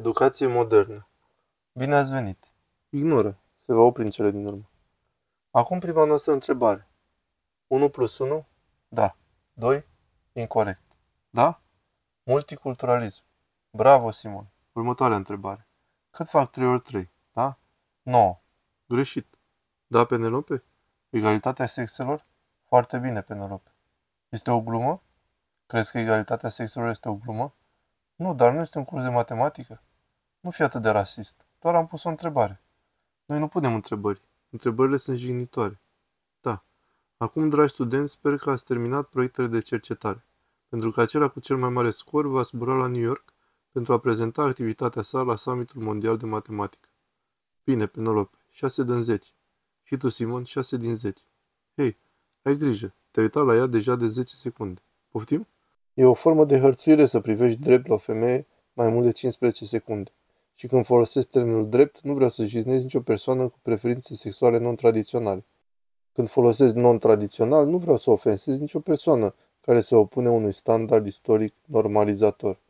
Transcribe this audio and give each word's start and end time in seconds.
Educație 0.00 0.46
modernă. 0.46 1.08
Bine 1.72 1.94
ați 1.94 2.10
venit. 2.10 2.44
Ignoră. 2.88 3.40
Se 3.56 3.72
va 3.72 3.80
opri 3.80 4.04
în 4.04 4.10
cele 4.10 4.30
din 4.30 4.46
urmă. 4.46 4.70
Acum 5.50 5.78
prima 5.78 6.04
noastră 6.04 6.32
întrebare. 6.32 6.88
1 7.66 7.88
plus 7.88 8.18
1? 8.18 8.46
Da. 8.88 9.16
2? 9.52 9.84
Incorrect. 10.32 10.82
Da? 11.30 11.60
Multiculturalism. 12.22 13.22
Bravo, 13.70 14.10
Simon. 14.10 14.50
Următoarea 14.72 15.16
întrebare. 15.16 15.68
Cât 16.10 16.28
fac 16.28 16.50
3 16.50 16.66
ori 16.66 16.80
3? 16.80 17.10
Da? 17.32 17.58
9. 18.02 18.40
Greșit. 18.86 19.38
Da, 19.86 20.04
Penelope? 20.04 20.64
Egalitatea 21.10 21.66
sexelor? 21.66 22.26
Foarte 22.64 22.98
bine, 22.98 23.22
Penelope. 23.22 23.70
Este 24.28 24.50
o 24.50 24.60
glumă? 24.60 25.02
Crezi 25.66 25.90
că 25.90 25.98
egalitatea 25.98 26.48
sexelor 26.48 26.88
este 26.88 27.08
o 27.08 27.14
glumă? 27.14 27.54
Nu, 28.14 28.34
dar 28.34 28.52
nu 28.52 28.60
este 28.60 28.78
un 28.78 28.84
curs 28.84 29.02
de 29.02 29.08
matematică. 29.08 29.82
Nu 30.40 30.50
fi 30.50 30.62
atât 30.62 30.82
de 30.82 30.90
rasist. 30.90 31.34
Doar 31.60 31.74
am 31.74 31.86
pus 31.86 32.04
o 32.04 32.08
întrebare. 32.08 32.62
Noi 33.24 33.38
nu 33.38 33.48
punem 33.48 33.74
întrebări. 33.74 34.20
Întrebările 34.50 34.96
sunt 34.96 35.18
jignitoare. 35.18 35.80
Da. 36.40 36.64
Acum, 37.16 37.48
dragi 37.48 37.72
studenți, 37.72 38.12
sper 38.12 38.36
că 38.36 38.50
ați 38.50 38.64
terminat 38.64 39.08
proiectele 39.08 39.46
de 39.46 39.60
cercetare, 39.60 40.24
pentru 40.68 40.90
că 40.90 41.00
acela 41.00 41.28
cu 41.28 41.40
cel 41.40 41.56
mai 41.56 41.68
mare 41.68 41.90
scor 41.90 42.26
va 42.26 42.42
zbura 42.42 42.74
la 42.74 42.86
New 42.86 43.00
York 43.00 43.32
pentru 43.72 43.92
a 43.92 43.98
prezenta 43.98 44.42
activitatea 44.42 45.02
sa 45.02 45.22
la 45.22 45.36
Summitul 45.36 45.82
Mondial 45.82 46.16
de 46.16 46.26
Matematică. 46.26 46.88
Bine, 47.64 47.86
Penelope, 47.86 48.36
6 48.50 48.84
din 48.84 49.02
10. 49.02 49.30
Și 49.82 49.96
tu, 49.96 50.08
Simon, 50.08 50.44
6 50.44 50.76
din 50.76 50.96
10. 50.96 51.22
Hei, 51.76 51.96
ai 52.42 52.56
grijă, 52.56 52.94
te-ai 53.10 53.24
uitat 53.24 53.44
la 53.44 53.54
ea 53.54 53.66
deja 53.66 53.96
de 53.96 54.06
10 54.06 54.36
secunde. 54.36 54.80
Poftim? 55.08 55.46
E 55.94 56.04
o 56.04 56.14
formă 56.14 56.44
de 56.44 56.58
hărțuire 56.58 57.06
să 57.06 57.20
privești 57.20 57.60
drept 57.60 57.86
la 57.86 57.94
o 57.94 57.98
femeie 57.98 58.46
mai 58.72 58.88
mult 58.88 59.04
de 59.04 59.12
15 59.12 59.64
secunde. 59.64 60.12
Și 60.60 60.66
când 60.66 60.84
folosesc 60.84 61.28
termenul 61.28 61.68
drept, 61.68 62.00
nu 62.00 62.14
vreau 62.14 62.30
să 62.30 62.44
jignesc 62.44 62.82
nicio 62.82 63.00
persoană 63.00 63.48
cu 63.48 63.58
preferințe 63.62 64.14
sexuale 64.14 64.58
non-tradiționale. 64.58 65.44
Când 66.12 66.28
folosesc 66.28 66.74
non-tradițional, 66.74 67.66
nu 67.66 67.78
vreau 67.78 67.96
să 67.96 68.10
ofensez 68.10 68.58
nicio 68.58 68.80
persoană 68.80 69.34
care 69.60 69.80
se 69.80 69.94
opune 69.94 70.28
unui 70.28 70.52
standard 70.52 71.06
istoric 71.06 71.54
normalizator. 71.66 72.60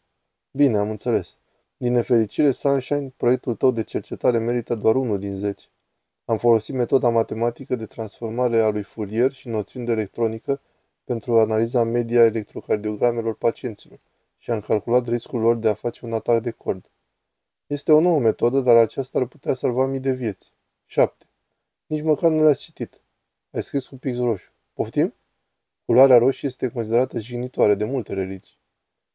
Bine, 0.50 0.78
am 0.78 0.90
înțeles. 0.90 1.38
Din 1.76 1.92
nefericire, 1.92 2.50
Sunshine, 2.50 3.12
proiectul 3.16 3.54
tău 3.54 3.70
de 3.70 3.82
cercetare 3.82 4.38
merită 4.38 4.74
doar 4.74 4.94
unul 4.94 5.18
din 5.18 5.36
10. 5.36 5.66
Am 6.24 6.38
folosit 6.38 6.74
metoda 6.74 7.08
matematică 7.08 7.76
de 7.76 7.86
transformare 7.86 8.60
a 8.60 8.68
lui 8.68 8.82
Fourier 8.82 9.32
și 9.32 9.48
noțiuni 9.48 9.86
de 9.86 9.92
electronică 9.92 10.60
pentru 11.04 11.38
analiza 11.38 11.82
media 11.82 12.24
electrocardiogramelor 12.24 13.34
pacienților 13.34 13.98
și 14.38 14.50
am 14.50 14.60
calculat 14.60 15.08
riscul 15.08 15.40
lor 15.40 15.56
de 15.56 15.68
a 15.68 15.74
face 15.74 16.04
un 16.04 16.12
atac 16.12 16.42
de 16.42 16.50
cord. 16.50 16.90
Este 17.70 17.92
o 17.92 18.00
nouă 18.00 18.20
metodă, 18.20 18.60
dar 18.60 18.76
aceasta 18.76 19.18
ar 19.18 19.26
putea 19.26 19.54
salva 19.54 19.86
mii 19.86 20.00
de 20.00 20.12
vieți. 20.12 20.52
7. 20.86 21.26
Nici 21.86 22.02
măcar 22.02 22.30
nu 22.30 22.42
le-ați 22.42 22.62
citit. 22.62 23.00
Ai 23.50 23.62
scris 23.62 23.86
cu 23.86 23.96
pix 23.96 24.18
roșu. 24.18 24.50
Poftim? 24.72 25.14
Culoarea 25.84 26.18
roșie 26.18 26.48
este 26.48 26.68
considerată 26.68 27.20
jignitoare 27.20 27.74
de 27.74 27.84
multe 27.84 28.14
religii. 28.14 28.58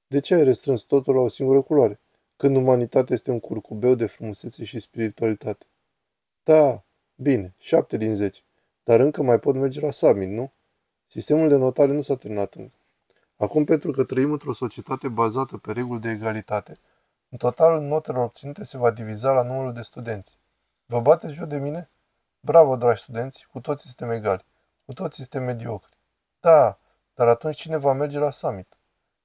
De 0.07 0.19
ce 0.19 0.33
ai 0.33 0.43
restrâns 0.43 0.81
totul 0.81 1.15
la 1.15 1.21
o 1.21 1.27
singură 1.27 1.61
culoare, 1.61 1.99
când 2.35 2.55
umanitatea 2.55 3.15
este 3.15 3.31
un 3.31 3.39
curcubeu 3.39 3.95
de 3.95 4.05
frumusețe 4.05 4.63
și 4.63 4.79
spiritualitate? 4.79 5.65
Da, 6.43 6.83
bine, 7.15 7.53
7 7.57 7.97
din 7.97 8.15
10. 8.15 8.41
Dar 8.83 8.99
încă 8.99 9.23
mai 9.23 9.39
pot 9.39 9.55
merge 9.55 9.79
la 9.79 9.91
summit, 9.91 10.29
nu? 10.29 10.51
Sistemul 11.07 11.47
de 11.47 11.55
notare 11.55 11.93
nu 11.93 12.01
s-a 12.01 12.15
terminat 12.15 12.53
încă. 12.53 12.75
Acum, 13.35 13.63
pentru 13.63 13.91
că 13.91 14.03
trăim 14.03 14.31
într-o 14.31 14.53
societate 14.53 15.07
bazată 15.07 15.57
pe 15.57 15.71
reguli 15.71 16.01
de 16.01 16.09
egalitate, 16.09 16.71
în 16.71 16.77
totalul 17.37 17.81
notelor 17.81 18.23
obținute 18.23 18.63
se 18.63 18.77
va 18.77 18.91
diviza 18.91 19.31
la 19.31 19.41
numărul 19.41 19.73
de 19.73 19.81
studenți. 19.81 20.37
Vă 20.85 20.99
bateți 20.99 21.33
joc 21.33 21.47
de 21.47 21.57
mine? 21.57 21.89
Bravo, 22.39 22.75
dragi 22.75 23.01
studenți, 23.01 23.47
cu 23.51 23.59
toți 23.59 23.81
suntem 23.81 24.11
egali, 24.11 24.45
cu 24.85 24.93
toți 24.93 25.15
suntem 25.15 25.43
mediocri. 25.43 25.97
Da, 26.39 26.77
dar 27.13 27.27
atunci 27.27 27.55
cine 27.55 27.77
va 27.77 27.93
merge 27.93 28.19
la 28.19 28.31
summit? 28.31 28.77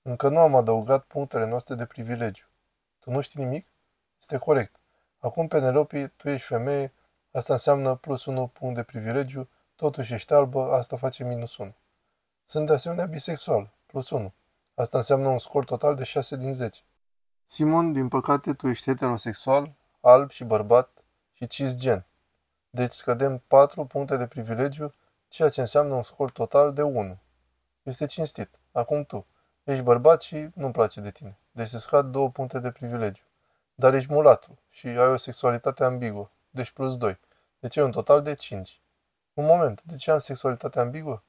Încă 0.03 0.28
nu 0.28 0.38
am 0.38 0.54
adăugat 0.54 1.04
punctele 1.04 1.47
noastre 1.47 1.75
de 1.75 1.87
privilegiu. 1.87 2.44
Tu 2.99 3.10
nu 3.10 3.20
știi 3.20 3.44
nimic? 3.44 3.72
Este 4.20 4.37
corect. 4.38 4.81
Acum, 5.19 5.49
Penelope, 5.49 6.06
tu 6.06 6.28
ești 6.28 6.47
femeie, 6.47 6.93
asta 7.31 7.53
înseamnă 7.53 7.94
plus 7.94 8.25
1 8.25 8.47
punct 8.47 8.75
de 8.75 8.82
privilegiu, 8.82 9.49
totuși 9.76 10.15
ești 10.15 10.32
albă, 10.32 10.72
asta 10.72 10.97
face 10.97 11.25
minus 11.25 11.56
1. 11.56 11.75
Sunt 12.44 12.66
de 12.66 12.72
asemenea 12.72 13.06
bisexual, 13.06 13.75
plus 13.87 14.10
1. 14.10 14.32
Asta 14.75 14.97
înseamnă 14.99 15.28
un 15.28 15.38
scor 15.38 15.65
total 15.65 15.94
de 15.94 16.04
6 16.04 16.37
din 16.37 16.54
10. 16.54 16.81
Simon, 17.53 17.93
din 17.93 18.09
păcate, 18.09 18.55
tu 18.55 18.69
ești 18.69 18.84
heterosexual, 18.84 19.75
alb 20.00 20.31
și 20.31 20.44
bărbat 20.44 21.05
și 21.33 21.47
cisgen. 21.47 22.06
Deci 22.71 22.93
scădem 22.93 23.43
4 23.47 23.84
puncte 23.84 24.16
de 24.16 24.27
privilegiu, 24.27 24.94
ceea 25.28 25.49
ce 25.49 25.61
înseamnă 25.61 25.94
un 25.94 26.03
scor 26.03 26.31
total 26.31 26.72
de 26.72 26.83
1. 26.83 27.19
Este 27.83 28.06
cinstit. 28.06 28.59
Acum 28.72 29.05
tu. 29.05 29.27
Ești 29.65 29.83
bărbat 29.83 30.21
și 30.21 30.49
nu-mi 30.55 30.72
place 30.72 31.00
de 31.00 31.11
tine. 31.11 31.38
Deci 31.50 31.69
se 31.69 31.78
scad 31.78 32.06
2 32.06 32.31
puncte 32.31 32.59
de 32.59 32.71
privilegiu. 32.71 33.25
Dar 33.75 33.94
ești 33.94 34.12
mulatru 34.12 34.59
și 34.69 34.87
ai 34.87 35.12
o 35.12 35.17
sexualitate 35.17 35.84
ambiguă. 35.84 36.31
Deci 36.50 36.71
plus 36.71 36.97
2. 36.97 37.19
Deci 37.59 37.77
e 37.77 37.82
un 37.82 37.91
total 37.91 38.22
de 38.22 38.34
5. 38.34 38.81
Un 39.34 39.44
moment, 39.44 39.82
de 39.82 39.97
ce 39.97 40.11
am 40.11 40.19
sexualitate 40.19 40.81
ambiguă? 40.81 41.22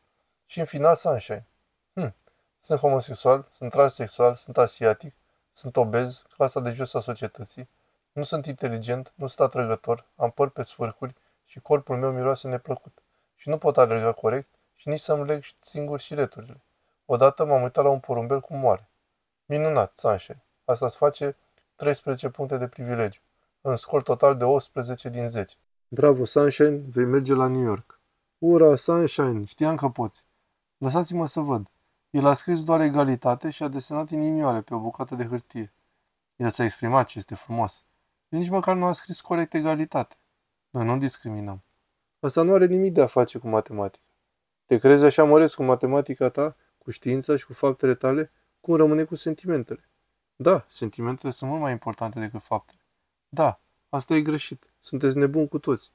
Și 0.46 0.59
în 0.59 0.66
final 0.66 0.96
Sunshine. 0.96 1.48
Hm, 1.94 2.16
sunt 2.59 2.80
homosexual, 2.80 3.50
sunt 3.52 3.72
transexual, 3.72 4.36
sunt 4.36 4.58
asiatic, 4.58 5.16
sunt 5.61 5.75
obez, 5.75 6.23
clasa 6.35 6.59
de 6.59 6.72
jos 6.72 6.94
a 6.94 6.99
societății, 6.99 7.69
nu 8.11 8.23
sunt 8.23 8.45
inteligent, 8.45 9.13
nu 9.16 9.27
sunt 9.27 9.47
atrăgător, 9.47 10.05
am 10.16 10.29
păr 10.29 10.49
pe 10.49 10.61
sfârcuri 10.61 11.16
și 11.45 11.59
corpul 11.59 11.97
meu 11.97 12.11
miroase 12.11 12.47
neplăcut. 12.47 13.01
Și 13.35 13.49
nu 13.49 13.57
pot 13.57 13.77
alerga 13.77 14.11
corect 14.11 14.49
și 14.75 14.88
nici 14.88 14.99
să-mi 14.99 15.25
leg 15.25 15.44
singur 15.59 15.99
șireturile. 15.99 16.61
Odată 17.05 17.45
m-am 17.45 17.61
uitat 17.61 17.83
la 17.83 17.89
un 17.89 17.99
porumbel 17.99 18.39
cum 18.39 18.59
moare. 18.59 18.89
Minunat, 19.45 19.97
Sunshine. 19.97 20.44
Asta 20.66 20.85
îți 20.85 20.95
face 20.95 21.35
13 21.75 22.29
puncte 22.29 22.57
de 22.57 22.67
privilegiu. 22.67 23.19
În 23.61 23.75
scor 23.78 24.03
total 24.03 24.38
de 24.38 24.43
18 24.43 25.09
din 25.09 25.29
10. 25.29 25.55
Bravo, 25.88 26.25
Sunshine, 26.25 26.81
vei 26.91 27.05
merge 27.05 27.33
la 27.33 27.47
New 27.47 27.63
York. 27.63 27.99
Ura, 28.38 28.75
Sunshine, 28.75 29.45
știam 29.45 29.75
că 29.75 29.88
poți. 29.88 30.25
Lăsați-mă 30.78 31.28
să 31.28 31.39
văd. 31.39 31.67
El 32.11 32.25
a 32.25 32.33
scris 32.33 32.63
doar 32.63 32.81
egalitate 32.81 33.49
și 33.49 33.63
a 33.63 33.67
desenat 33.67 34.09
inimioare 34.09 34.61
pe 34.61 34.73
o 34.73 34.79
bucată 34.79 35.16
de 35.16 35.25
hârtie. 35.25 35.73
El 36.35 36.49
s-a 36.49 36.63
exprimat 36.63 37.07
și 37.07 37.17
este 37.17 37.35
frumos. 37.35 37.83
El 38.29 38.39
nici 38.39 38.49
măcar 38.49 38.75
nu 38.75 38.85
a 38.85 38.91
scris 38.91 39.22
corect 39.22 39.53
egalitate. 39.53 40.16
Noi 40.69 40.85
nu 40.85 40.97
discriminăm. 40.97 41.63
Asta 42.19 42.41
nu 42.41 42.53
are 42.53 42.66
nimic 42.66 42.94
de 42.94 43.01
a 43.01 43.07
face 43.07 43.38
cu 43.38 43.47
matematica. 43.47 44.05
Te 44.66 44.77
crezi 44.77 45.05
așa 45.05 45.23
măreț 45.23 45.53
cu 45.53 45.63
matematica 45.63 46.29
ta, 46.29 46.55
cu 46.77 46.91
știința 46.91 47.38
și 47.38 47.45
cu 47.45 47.53
faptele 47.53 47.95
tale, 47.95 48.31
cum 48.59 48.75
rămâne 48.75 49.03
cu 49.03 49.16
sentimentele. 49.16 49.89
Da, 50.35 50.66
sentimentele 50.69 51.31
sunt 51.31 51.49
mult 51.49 51.61
mai 51.61 51.72
importante 51.72 52.19
decât 52.19 52.41
faptele. 52.41 52.79
Da, 53.29 53.59
asta 53.89 54.13
e 54.13 54.22
greșit. 54.22 54.73
Sunteți 54.79 55.17
nebuni 55.17 55.47
cu 55.47 55.59
toți. 55.59 55.91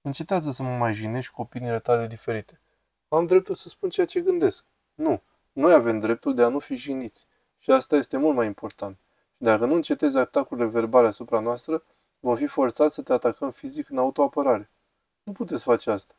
Încetează 0.00 0.50
să 0.50 0.62
mă 0.62 0.76
mai 0.76 0.94
jinești 0.94 1.32
cu 1.32 1.40
opiniile 1.40 1.78
tale 1.78 2.06
diferite. 2.06 2.60
Am 3.08 3.26
dreptul 3.26 3.54
să 3.54 3.68
spun 3.68 3.90
ceea 3.90 4.06
ce 4.06 4.20
gândesc. 4.20 4.64
Nu, 4.94 5.22
noi 5.54 5.72
avem 5.72 6.00
dreptul 6.00 6.34
de 6.34 6.42
a 6.42 6.48
nu 6.48 6.58
fi 6.58 6.74
jiniți. 6.74 7.26
Și 7.58 7.70
asta 7.70 7.96
este 7.96 8.16
mult 8.16 8.36
mai 8.36 8.46
important. 8.46 8.96
Și 9.36 9.42
dacă 9.42 9.64
nu 9.66 9.74
încetezi 9.74 10.16
atacurile 10.16 10.66
verbale 10.66 11.06
asupra 11.06 11.40
noastră, 11.40 11.82
vom 12.20 12.36
fi 12.36 12.46
forțați 12.46 12.94
să 12.94 13.02
te 13.02 13.12
atacăm 13.12 13.50
fizic 13.50 13.90
în 13.90 13.98
autoapărare. 13.98 14.70
Nu 15.22 15.32
puteți 15.32 15.62
face 15.62 15.90
asta. 15.90 16.14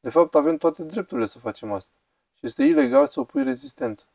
De 0.00 0.10
fapt, 0.10 0.34
avem 0.34 0.56
toate 0.56 0.82
drepturile 0.82 1.26
să 1.26 1.38
facem 1.38 1.72
asta. 1.72 1.94
Și 2.34 2.46
este 2.46 2.64
ilegal 2.64 3.06
să 3.06 3.20
opui 3.20 3.42
rezistență. 3.42 4.06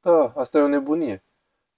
Da, 0.00 0.32
asta 0.36 0.58
e 0.58 0.62
o 0.62 0.68
nebunie. 0.68 1.22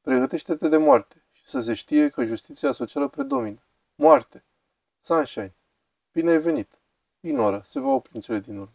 Pregătește-te 0.00 0.68
de 0.68 0.76
moarte 0.76 1.22
și 1.32 1.46
să 1.46 1.60
se 1.60 1.74
știe 1.74 2.08
că 2.08 2.24
justiția 2.24 2.72
socială 2.72 3.08
predomină. 3.08 3.62
Moarte! 3.94 4.44
Sunshine! 5.00 5.54
Bine 6.12 6.30
ai 6.30 6.38
venit! 6.40 6.78
Ignora, 7.20 7.62
se 7.62 7.80
va 7.80 7.88
opri 7.88 8.14
în 8.14 8.20
cele 8.20 8.38
din 8.38 8.56
urmă. 8.56 8.74